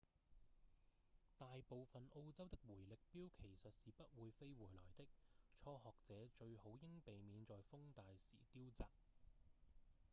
[1.37, 5.05] 大部分澳洲的迴力鏢其實是不會飛回來的
[5.63, 8.87] 初學者最好應避免在風大時丟擲